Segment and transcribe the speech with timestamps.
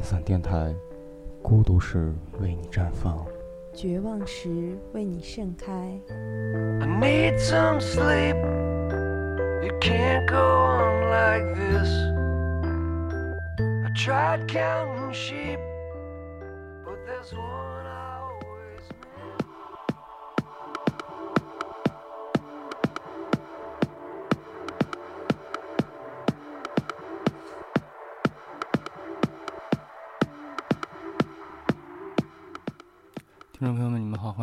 [0.00, 0.74] 病散电台，
[1.42, 2.10] 孤独时
[2.40, 3.22] 为你绽放，
[3.74, 4.48] 绝望时
[4.94, 5.70] 为你盛开。
[6.80, 8.34] I need some sleep.
[9.60, 11.90] It can't go on like this.
[13.60, 15.58] I tried counting sheep,
[16.82, 17.69] but there's one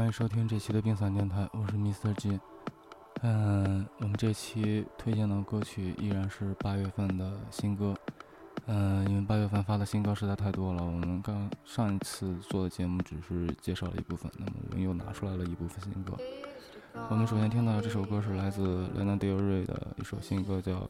[0.07, 2.13] 欢迎收听这期的冰伞电台，我是 Mr.
[2.13, 2.39] G。
[3.23, 7.93] 嗯，我们这期推荐的歌曲依然是八月份的新歌。
[8.67, 16.15] 嗯，因为八月份发的新歌实在太多了，我们刚上一次做的节目只是介绍了一部分，那么我们又拿出来了一部分新歌。
[17.09, 20.89] 我们首先听到的这首歌是来自 Lana Del Rey 的一首新歌，叫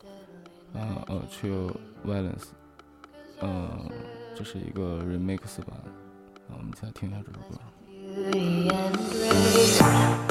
[0.74, 1.76] 呃呃 True
[2.06, 2.50] Violence。
[3.40, 3.92] 呃，
[4.36, 5.76] 这是一个 remix 版。
[6.50, 7.60] 啊，我们一起来听一下这首歌。
[8.32, 10.27] Beauty and grace.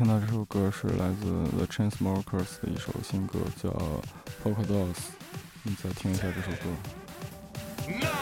[0.00, 1.26] 听到这首歌是来自
[1.58, 3.68] The Chainsmokers 的一首新歌，叫
[4.42, 4.94] 《Polka Dots》。
[5.62, 8.19] 你再听一下这首歌。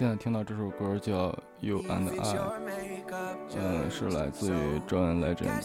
[0.00, 1.12] 现在听到这首歌叫《
[1.60, 2.38] You and I》，
[3.56, 5.62] 嗯，是来自于 John Legend 的。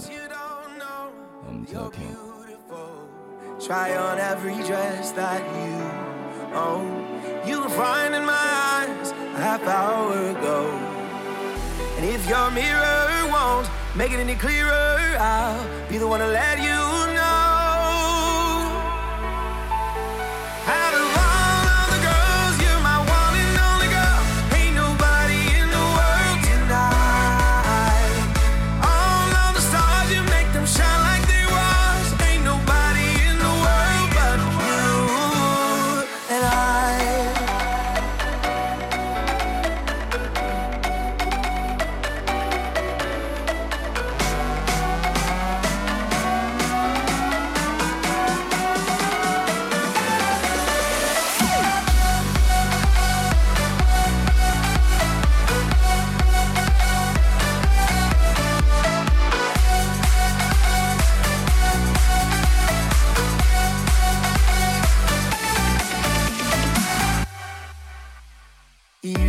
[1.46, 2.16] 我们接着听。
[3.60, 5.78] Try on every dress that you
[6.56, 7.06] own.
[7.46, 10.69] You were fine in my eyes a half hour ago.
[11.98, 16.58] And if your mirror won't make it any clearer, I'll be the one to let
[16.60, 16.74] you
[17.13, 17.15] know.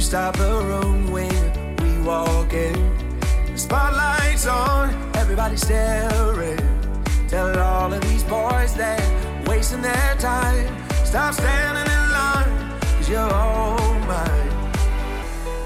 [0.08, 2.80] Stop the room when we walk in.
[3.52, 6.58] The spotlight's on, everybody staring.
[7.28, 9.04] Tell all of these boys that
[9.50, 10.66] wasting their time.
[11.04, 14.52] Stop standing in line, cause you're all mine.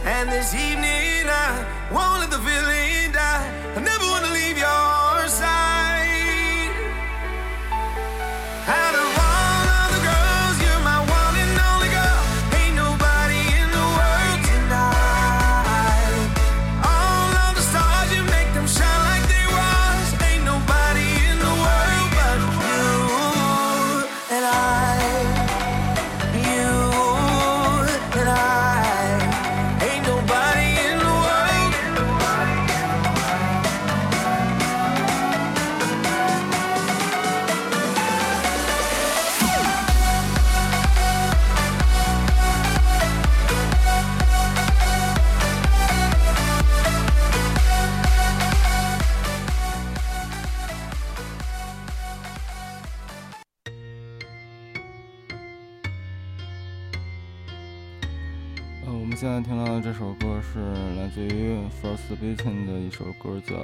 [0.05, 3.00] And this evening I won't let the feeling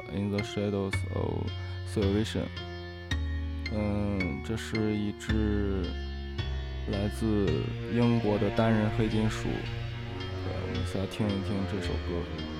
[0.13, 1.47] 《In the Shadows of
[1.93, 2.43] Salvation》。
[3.73, 5.83] 嗯，这是一支
[6.91, 7.47] 来自
[7.93, 9.49] 英国的单人黑金属。
[10.49, 12.56] 我们现在听一听这首歌。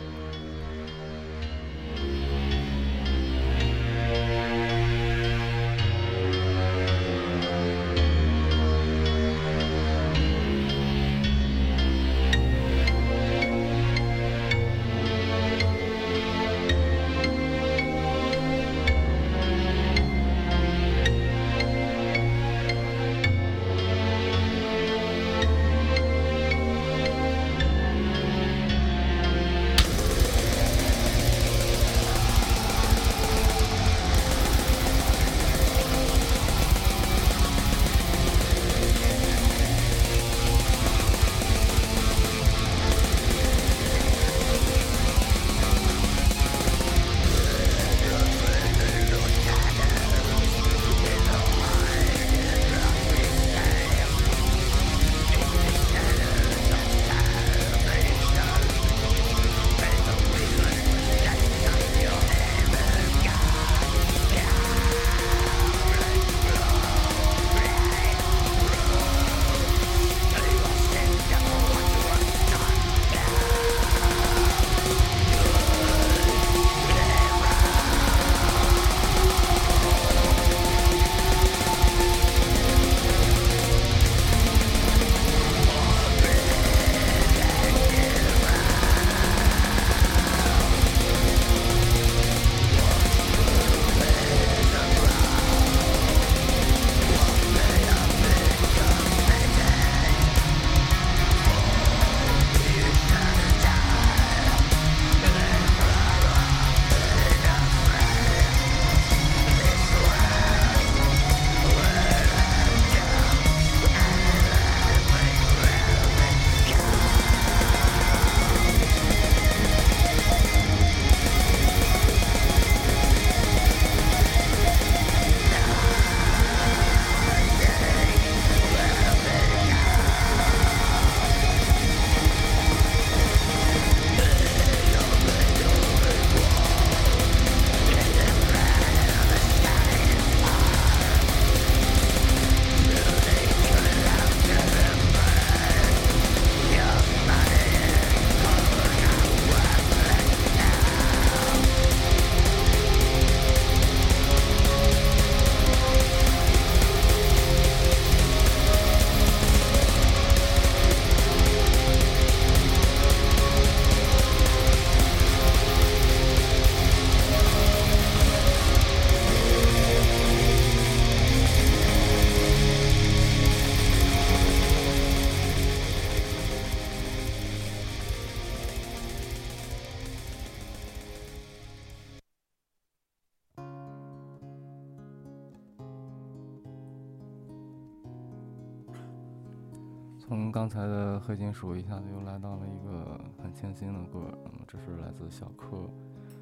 [190.27, 195.89] 从刚才的黑金属一下子又来到了一个很清新的歌，那么这是来自小柯，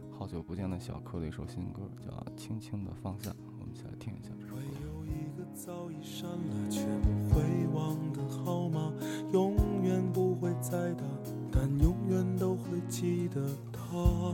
[0.10, 4.62] 好久不见的小柯的一首新歌，叫《轻轻的放下》，我们一起来听一下这首会。
[4.84, 7.44] 有一个早已删了却不会
[7.75, 8.92] 忘的号码，
[9.32, 11.04] 永远不会再打，
[11.51, 14.34] 但永远都会记得它。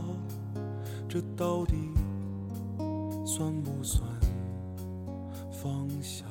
[1.06, 1.74] 这到底
[3.26, 4.02] 算不算
[5.50, 6.24] 放下？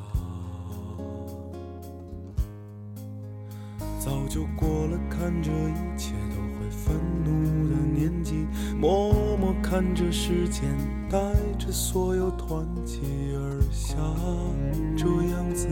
[4.34, 6.96] 就过了看着一切都会愤
[7.26, 8.48] 怒的年纪，
[8.80, 10.64] 默默看着时间
[11.10, 11.20] 带
[11.60, 13.02] 着所有团结
[13.36, 13.98] 而下，
[14.96, 15.68] 这样子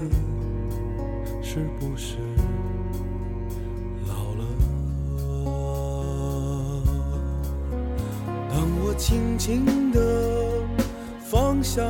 [1.42, 2.18] 是不是
[4.06, 4.44] 老了？
[8.50, 10.62] 当我轻轻地
[11.32, 11.89] 放下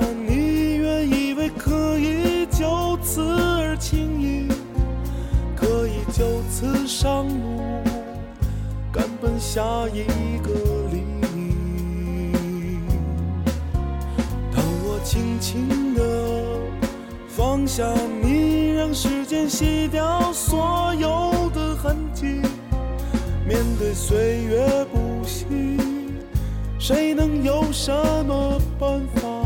[9.52, 10.04] 下一
[10.44, 10.52] 个
[10.92, 11.02] 黎
[11.34, 12.84] 明。
[14.56, 16.56] 当我轻轻地
[17.28, 17.84] 放下
[18.22, 22.44] 你，让时间洗掉所有的痕迹，
[23.44, 25.48] 面对岁月不息，
[26.78, 27.92] 谁能有什
[28.28, 29.39] 么办法？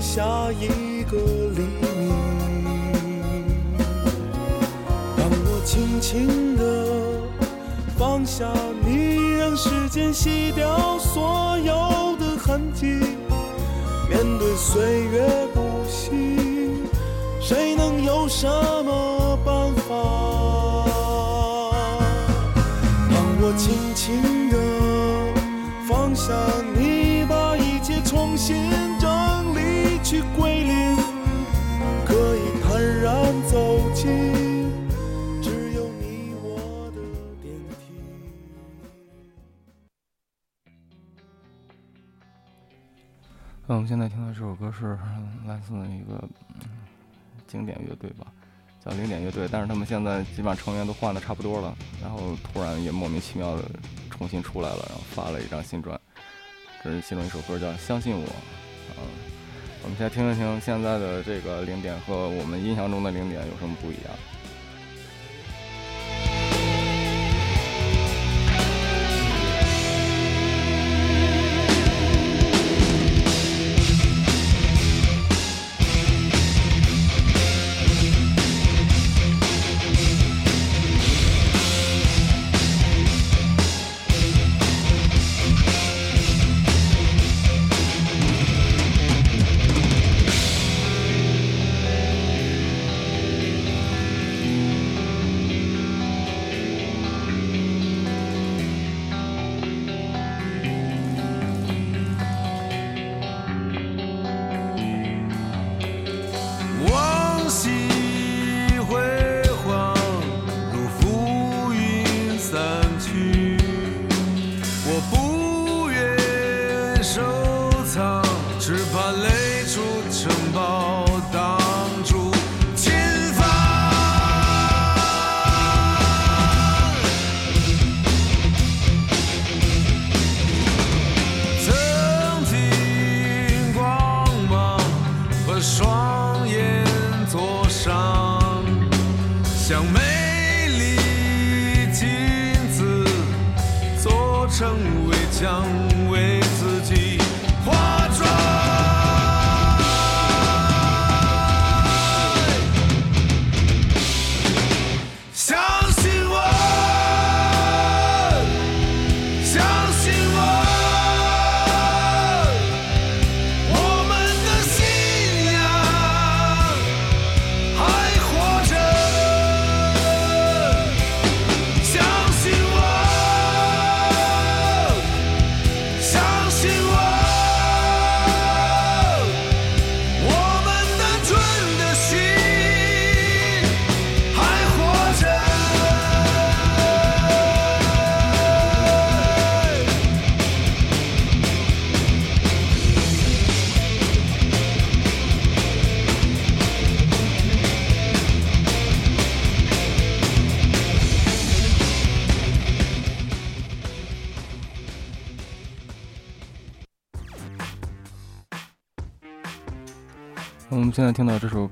[0.00, 1.16] 下一个
[1.54, 1.62] 黎
[1.98, 2.12] 明。
[5.16, 6.62] 当我轻轻地
[7.96, 8.46] 放下
[8.84, 12.86] 你，让时间洗掉所有的痕迹，
[14.08, 16.80] 面对岁月不息，
[17.40, 18.46] 谁能有什
[18.84, 19.17] 么
[43.70, 44.98] 那我们现在听到这首歌是
[45.46, 46.18] 来自一个、
[46.60, 46.68] 嗯
[47.46, 48.26] 经典乐队吧，
[48.84, 53.62] 叫零点乐队，但是他们现在基本上成员都换的差不多了，然后突然也莫名其妙的
[54.10, 55.98] 重新出来了，然后发了一张新专，
[56.84, 58.26] 这是其中一首歌叫《相信我》。
[58.98, 59.02] 嗯，
[59.82, 64.12] 我们先听一听现在的这个零点和我们印象中的零点有什么不一样。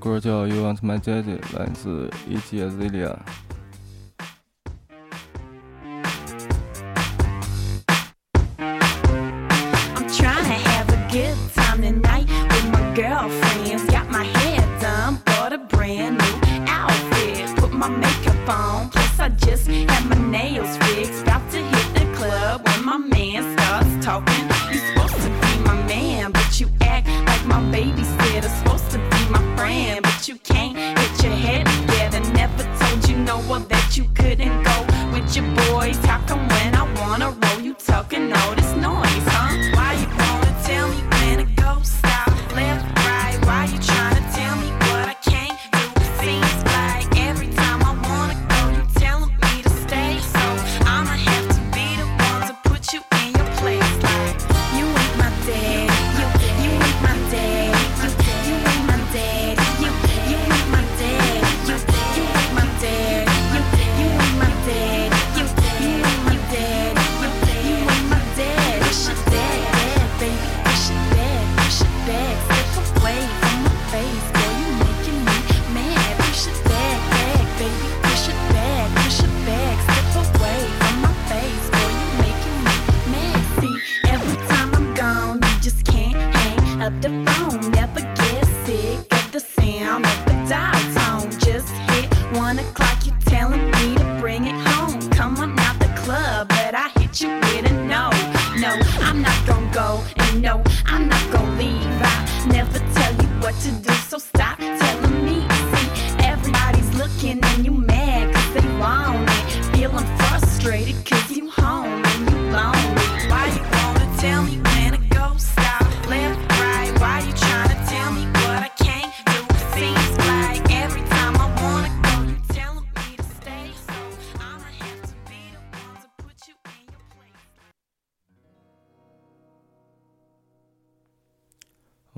[0.07, 2.63] 歌叫《You Want My Daddy》，来自 E.G.
[2.63, 3.46] Azalea。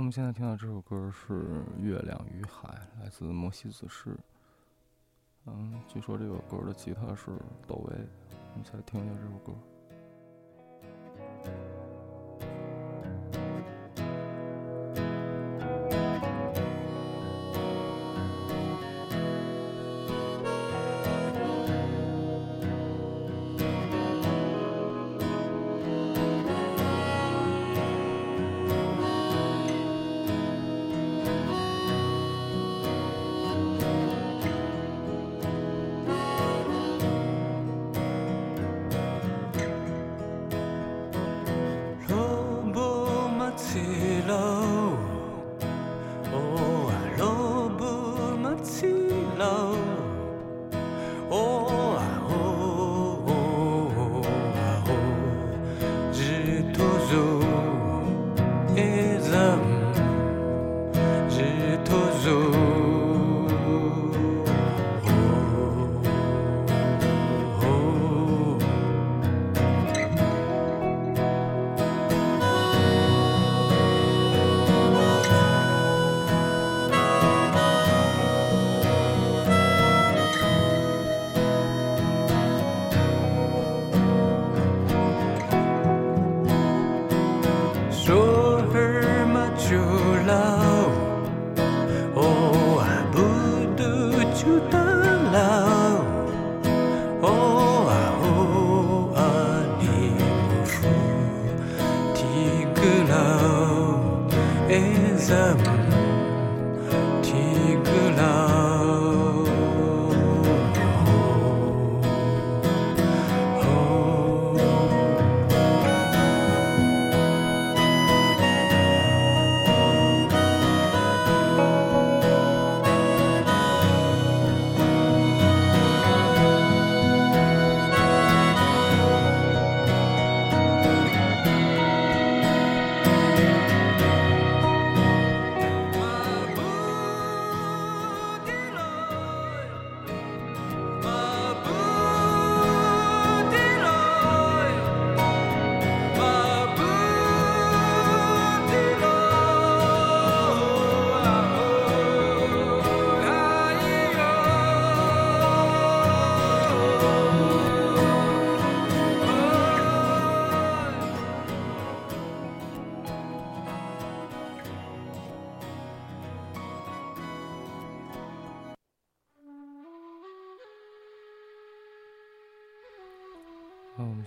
[0.09, 2.67] 我现在听到这首歌是月亮与海
[2.99, 4.17] 来自摩西子诗。
[5.45, 7.25] 嗯据说这个歌的吉他是
[7.67, 7.93] 窦唯
[8.31, 9.53] 我们再听一下这首歌。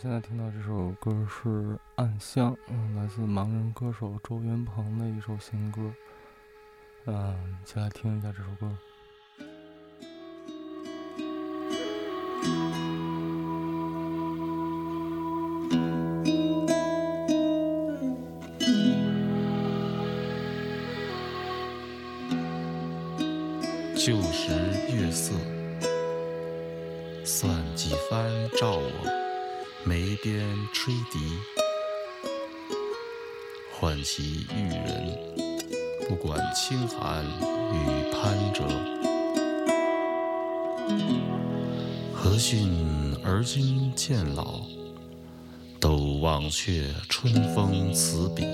[0.02, 1.48] 现在听到这首歌是
[1.94, 5.80] 《暗香》，嗯，来自盲人歌手周云鹏的一首新歌。
[7.04, 8.76] 嗯，一起来听一下这首歌。
[30.22, 30.40] 边
[30.72, 31.18] 吹笛，
[33.72, 35.18] 唤起玉人，
[36.08, 37.24] 不管清寒
[37.72, 38.62] 与攀折。
[42.14, 44.61] 何逊而今渐老，
[45.80, 48.46] 都忘却春风词笔。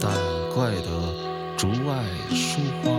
[0.00, 0.12] 但
[0.52, 2.90] 怪得竹外疏花，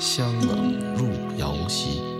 [0.00, 2.15] 香冷入瑶席。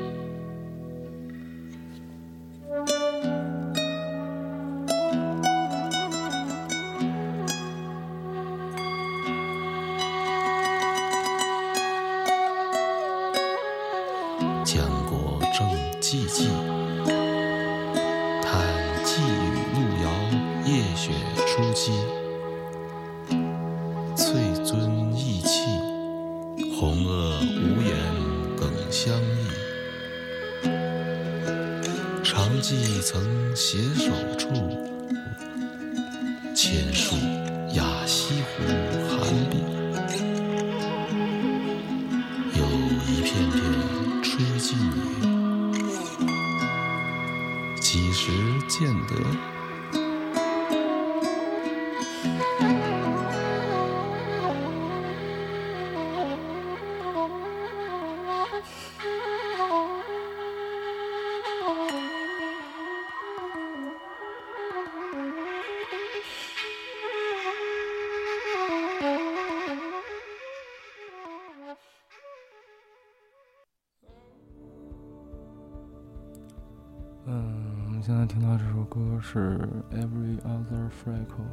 [80.16, 81.44] Every Other Freckle》，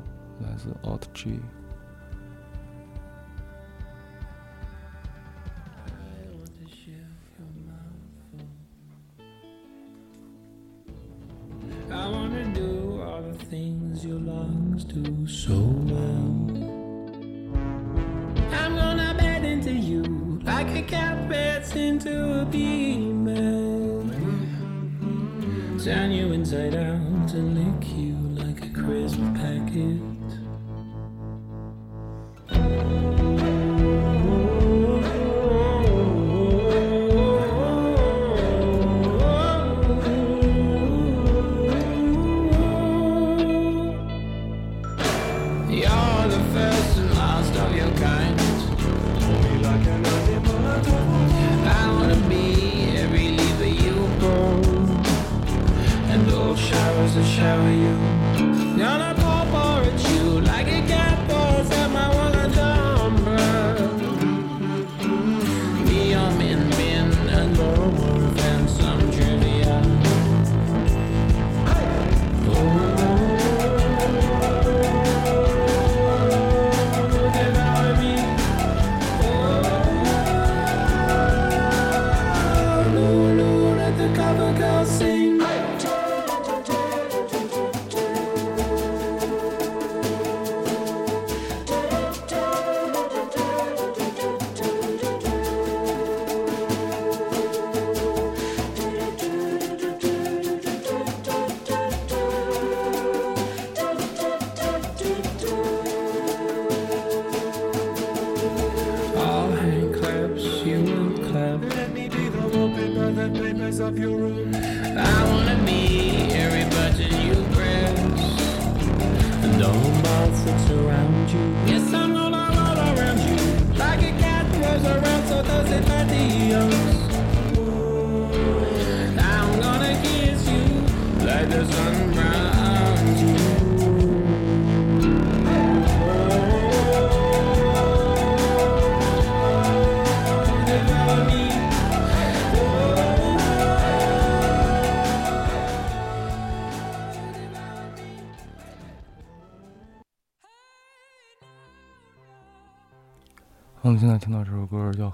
[0.46, 1.42] 来自 Alt G。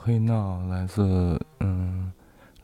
[0.05, 2.11] hey now 来自嗯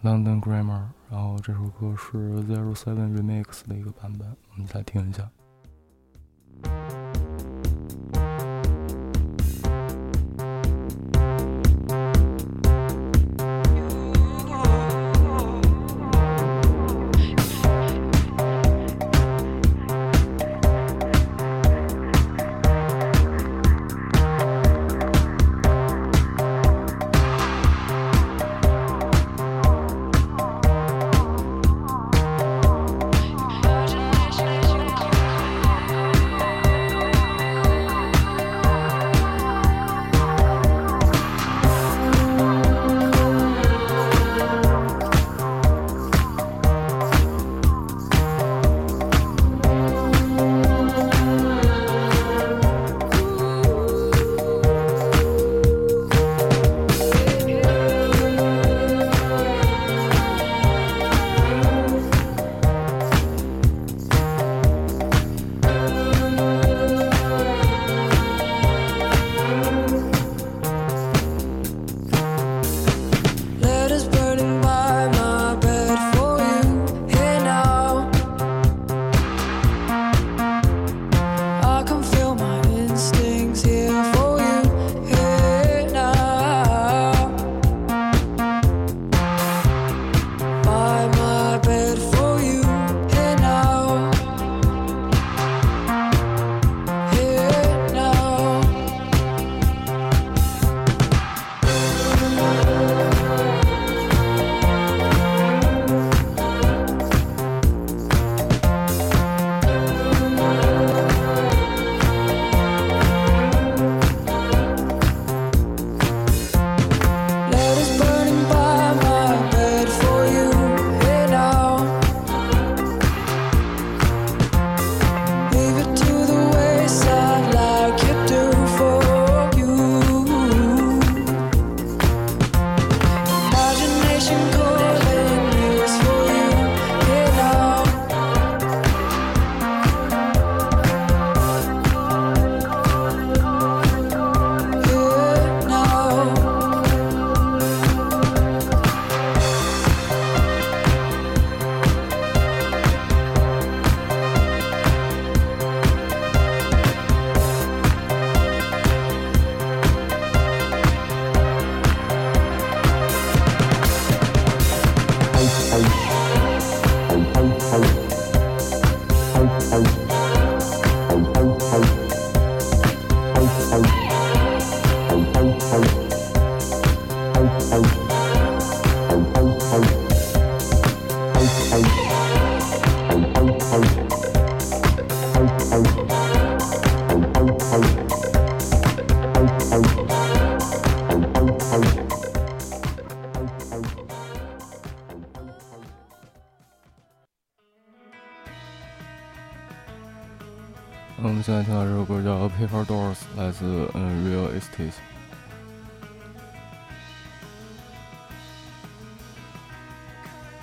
[0.03, 5.29] london grammar 然后这首歌是 zero seven remix 的一个版本我们再听一下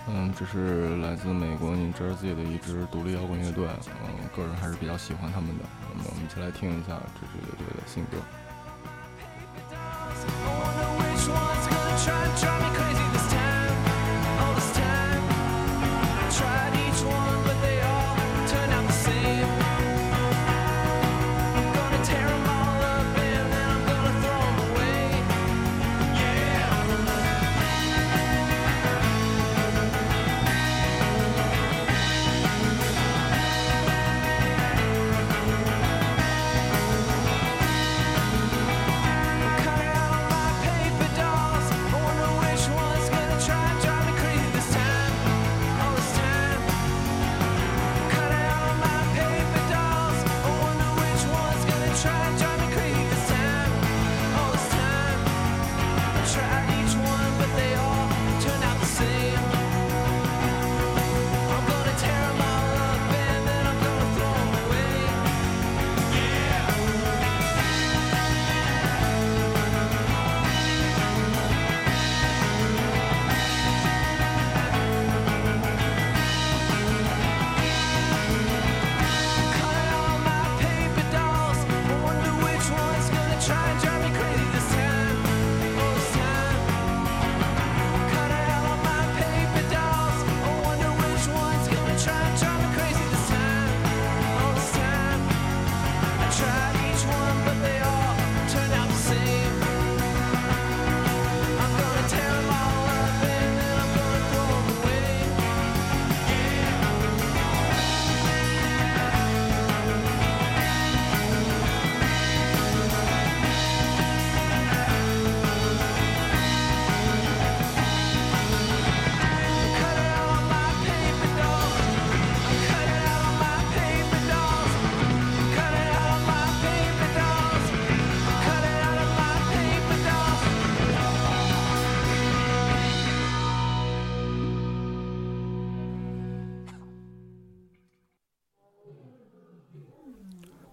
[0.08, 3.66] 嗯，这是来自美国，你这自己的一支独立摇滚乐队，
[4.04, 5.64] 嗯，个人还是比较喜欢他们的。
[5.88, 8.18] 我们一起来听一下这支乐队的新歌。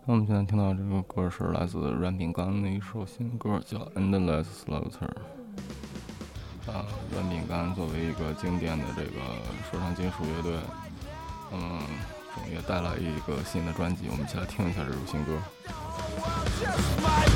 [0.10, 5.07] 那我们现在听到这个歌是来自阮炳干的一首新歌，叫《Endless Slaughter》。
[6.72, 6.84] 啊，
[7.14, 9.12] 阮炳干作为一个经典的这个
[9.70, 10.53] 说唱金属乐队，
[11.53, 11.80] 嗯，
[12.51, 14.07] 也带来一个新的专辑。
[14.10, 15.38] 我们一起来听一下这首新歌。
[16.57, 17.28] Just my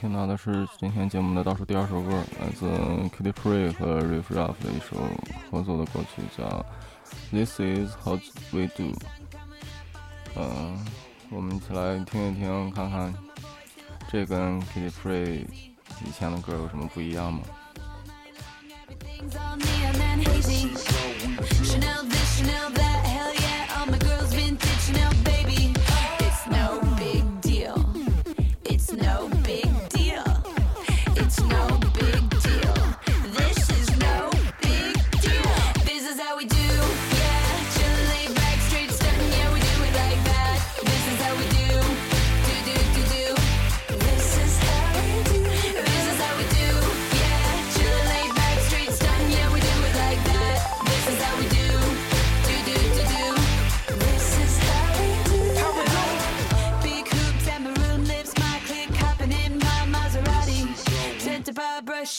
[0.00, 2.66] 听到的是今天节目的倒数第二首歌来自
[3.10, 4.96] kitty pray 和 rafraff 的一首
[5.50, 6.64] 合作的歌曲叫
[7.30, 8.18] this is how
[8.50, 8.96] we do
[10.36, 10.82] 嗯
[11.28, 13.14] 我们一起来听一听看看
[14.10, 15.44] 这跟 kitty pray
[16.06, 17.42] 以前的歌有什么不一样吗？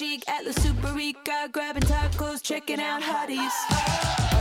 [0.01, 4.40] chic at Super Superica, grabbing tacos, checking out hotties.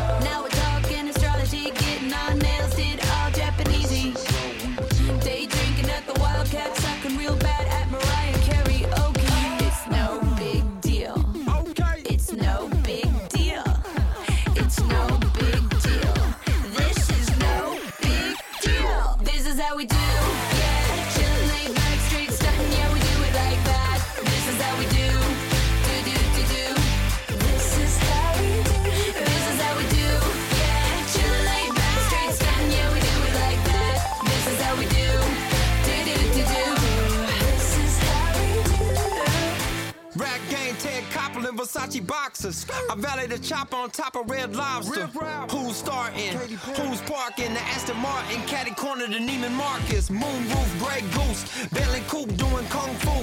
[42.90, 45.06] I valet the chop on top of Red Lobster.
[45.06, 46.36] Who's starting?
[46.74, 47.54] Who's parking?
[47.54, 50.10] The Aston Martin, Caddy Corner, the Neiman Marcus.
[50.10, 51.68] Moonroof, Grey Goose.
[51.68, 53.14] Bentley Coupe doing Kung Fu.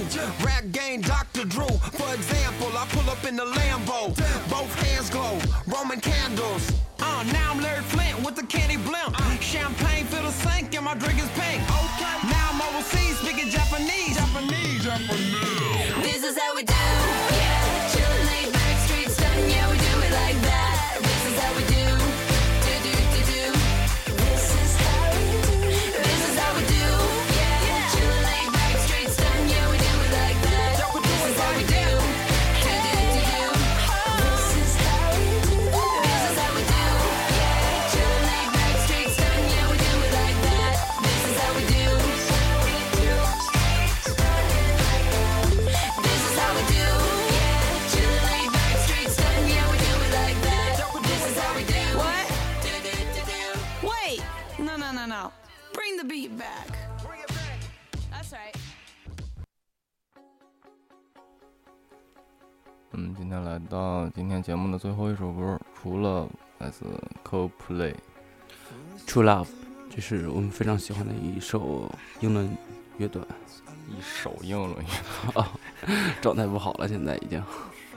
[0.42, 1.44] Rap game, Dr.
[1.44, 1.68] Drew.
[1.68, 4.16] For example, I pull up in the Lambo.
[4.48, 6.72] Both hands glow, Roman candles.
[7.00, 9.20] Uh, now I'm Larry Flint with the candy blimp.
[9.20, 9.38] Uh.
[9.40, 11.60] Champagne fill the sink and my drink is pink.
[11.60, 12.16] Okay.
[12.24, 14.16] Now I'm overseas speaking Japanese.
[14.16, 15.57] Japanese, Japanese.
[55.78, 56.66] Bring the beat back.
[58.10, 58.52] That's right.
[62.90, 66.84] 我们今天来到今天节目的最后一首歌，除了来自
[67.22, 67.94] Co Play
[69.06, 69.46] True Love，
[69.88, 72.58] 这是我们非常喜欢的一首英文
[72.96, 73.24] 乐段。
[73.88, 74.82] 一首英文乐
[75.32, 75.48] 段，
[76.20, 77.40] 状态不好了，现在已经。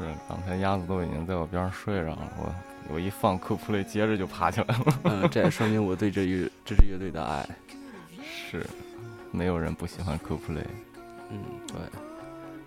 [0.01, 4.99] 是，刚才鸭子都已经在我边上睡着了，我我一放 Coldplay，接着就爬起来了。
[5.03, 7.47] 嗯，这也说明我对这乐这支乐队的爱。
[8.25, 8.65] 是，
[9.31, 10.65] 没有人不喜欢 Coldplay。
[11.29, 11.77] 嗯，对。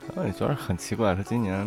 [0.09, 1.67] 然后你觉得很奇怪，他今年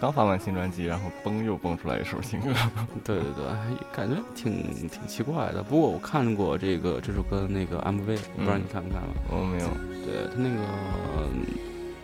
[0.00, 2.50] 刚发完新专辑，然后嘣又蹦出来一首新歌。
[3.04, 3.44] 对对对，
[3.92, 5.62] 感觉挺挺奇怪的。
[5.62, 9.08] 不过我看过这个这首歌的那个 MV，我不知道你看没看了。
[9.30, 9.68] 我没有。
[10.04, 10.62] 对他那个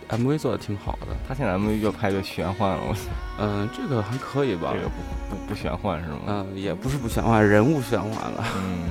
[0.09, 1.09] MV 做的挺好的。
[1.27, 2.97] 他现在 MV 越拍越玄幻了，我。
[3.39, 4.73] 嗯，这个还可以吧。
[4.75, 4.95] 这个不
[5.31, 6.19] 不不玄幻是吗？
[6.27, 8.45] 嗯，也不是不玄幻，人物玄幻了。
[8.57, 8.91] 嗯，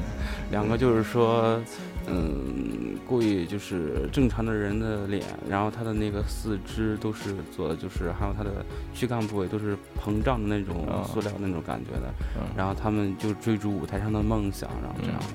[0.52, 1.60] 两个就是说。
[2.06, 8.50] 嗯，故意就是正常的人的脸，然后他的那个四肢都是做的，就是还有他的
[8.94, 12.14] 躯干部位都是膨胀的那种塑料那种感觉的。
[12.36, 15.18] 嗯、然后他们就追逐舞台上的梦想，然后这样。
[15.22, 15.34] 嗯、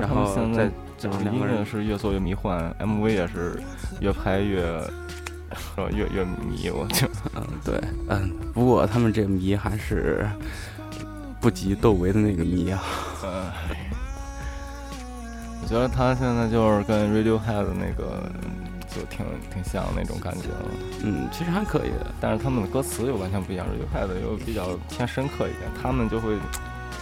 [0.00, 3.60] 然后现在就是音乐是越做越迷幻，MV 也是
[4.00, 4.62] 越拍越
[5.92, 10.28] 越越迷，我就嗯对嗯，不过他们这个迷还是
[11.40, 12.82] 不及窦唯的那个迷啊。
[13.24, 13.50] 嗯。
[15.62, 18.30] 我觉得他现在就是跟 Radiohead 那个
[18.86, 20.68] 就挺挺像那种感觉了。
[21.02, 26.36] 嗯，其实还可以，但是他们的歌词又完全不一样，Radiohead 又比较偏深刻一点，他们就会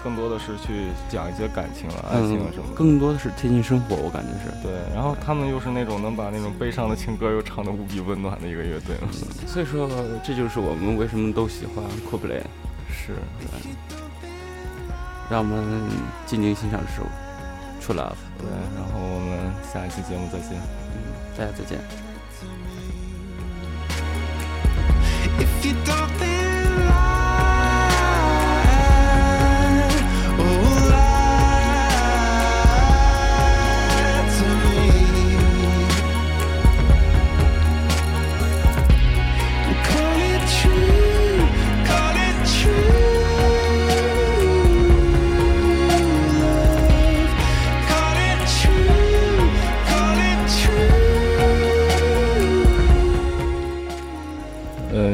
[0.03, 4.51] 更多的是去讲一些感情啊、爱情啊什么更多的是贴近生活，我感觉是。
[4.63, 8.97] 对，然后他们又是那种能把那种悲伤的情歌又唱得无比温暖的一个乐队。
[9.03, 9.09] 嗯、
[9.47, 9.89] 所以说，
[10.25, 12.43] 这就是我们为什么都喜欢 Coldplay。
[12.91, 13.15] 是，
[15.31, 15.89] 让我们
[16.27, 17.09] 静静欣赏这首。
[17.81, 20.53] True Love，对，然后我们下一期节目再见，
[20.95, 20.95] 嗯，
[21.37, 21.81] 大家再见。
[25.41, 26.32] If you don't think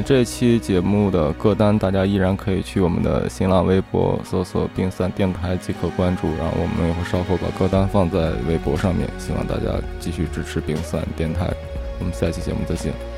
[0.09, 11.53] 这期节目的歌单大家依然可以去我们的新浪微博搜索“冰三电台”即可关注，然后我们也会稍后把歌单放在微博上面，希望大家继续支持冰三电台。
[11.99, 13.18] 我们下期节目再见。